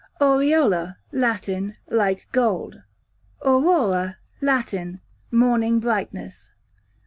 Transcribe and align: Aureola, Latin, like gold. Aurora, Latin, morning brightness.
Aureola, 0.19 0.97
Latin, 1.11 1.75
like 1.87 2.25
gold. 2.31 2.81
Aurora, 3.45 4.17
Latin, 4.41 4.99
morning 5.29 5.79
brightness. 5.79 6.53